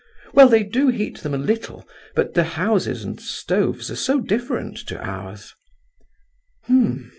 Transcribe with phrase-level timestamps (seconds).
[0.33, 4.79] "Well, they do heat them a little; but the houses and stoves are so different
[4.87, 5.53] to ours."